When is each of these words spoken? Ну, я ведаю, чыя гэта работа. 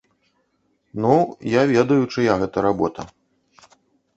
Ну, 1.03 1.11
я 1.55 1.65
ведаю, 1.73 1.99
чыя 2.13 2.33
гэта 2.45 2.57
работа. 2.67 3.01